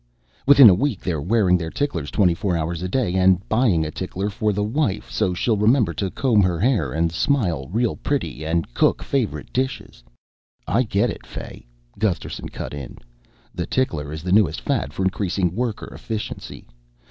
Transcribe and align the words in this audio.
"Within 0.47 0.67
a 0.67 0.73
week 0.73 1.01
they're 1.01 1.21
wearing 1.21 1.59
their 1.59 1.69
tickler 1.69 2.03
24 2.07 2.57
hours 2.57 2.81
a 2.81 2.87
day 2.89 3.13
and 3.13 3.47
buying 3.47 3.85
a 3.85 3.91
tickler 3.91 4.31
for 4.31 4.51
the 4.51 4.63
wife, 4.63 5.11
so 5.11 5.31
she'll 5.35 5.57
remember 5.57 5.93
to 5.93 6.09
comb 6.09 6.41
her 6.41 6.59
hair 6.59 6.91
and 6.91 7.11
smile 7.11 7.67
real 7.67 7.95
pretty 7.95 8.43
and 8.43 8.73
cook 8.73 9.03
favorite 9.03 9.53
dishes." 9.53 10.03
"I 10.65 10.81
get 10.81 11.11
it, 11.11 11.27
Fay," 11.27 11.67
Gusterson 11.99 12.49
cut 12.49 12.73
in. 12.73 12.97
"The 13.53 13.67
tickler 13.67 14.11
is 14.11 14.23
the 14.23 14.31
newest 14.31 14.61
fad 14.61 14.91
for 14.91 15.03
increasing 15.03 15.53
worker 15.55 15.93
efficiency. 15.93 16.65